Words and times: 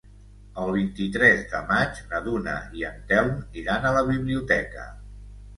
El 0.61 0.71
vint-i-tres 0.75 1.43
de 1.51 1.59
maig 1.67 2.01
na 2.13 2.21
Duna 2.29 2.57
i 2.79 2.87
en 2.93 2.99
Telm 3.13 3.37
iran 3.65 3.89
a 3.91 3.93
la 4.01 4.05
biblioteca. 4.11 4.89